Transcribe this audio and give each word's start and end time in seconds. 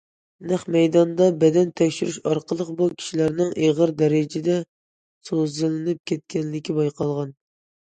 نەق 0.51 0.61
مەيداندا 0.75 1.27
بەدەن 1.43 1.69
تەكشۈرۈش 1.81 2.17
ئارقىلىق، 2.31 2.71
بۇ 2.79 2.87
كىشىلەرنىڭ 2.95 3.53
ئېغىر 3.67 3.95
دەرىجىدە 4.01 4.57
سۇسىزلىنىپ 5.31 6.03
كەتكەنلىكى 6.15 6.81
بايقالغان. 6.83 7.41